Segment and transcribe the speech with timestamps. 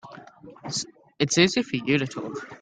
[1.19, 2.47] It's easy for you to talk.